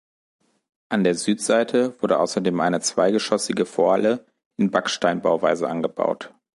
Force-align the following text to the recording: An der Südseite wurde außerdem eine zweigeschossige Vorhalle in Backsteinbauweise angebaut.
An 0.89 1.03
der 1.03 1.13
Südseite 1.13 1.93
wurde 2.01 2.17
außerdem 2.19 2.59
eine 2.59 2.81
zweigeschossige 2.81 3.67
Vorhalle 3.67 4.25
in 4.57 4.71
Backsteinbauweise 4.71 5.69
angebaut. 5.69 6.33